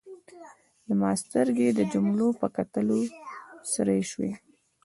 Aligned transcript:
زما 0.87 1.09
سترګې 1.23 1.67
د 1.73 1.79
جملو 1.91 2.27
په 2.39 2.47
کتلو 2.55 2.99
سرې 3.71 3.99
شوې. 4.11 4.31